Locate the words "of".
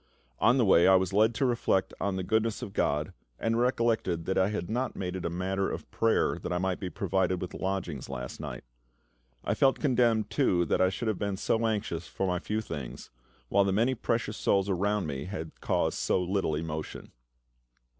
2.63-2.73, 5.69-5.87